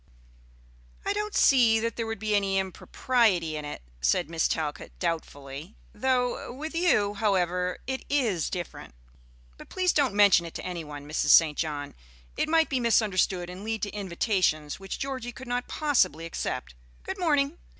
[1.05, 5.75] "I don't see that there would be any impropriety in it," said Miss Talcott, doubtfully;
[5.93, 8.95] "though with you, however, it is different.
[9.59, 11.29] But please don't mention it to any one, Mrs.
[11.29, 11.55] St.
[11.55, 11.93] John.
[12.35, 16.73] It might be misunderstood and lead to invitations which Georgie could not possibly accept.
[17.03, 17.59] Good morning."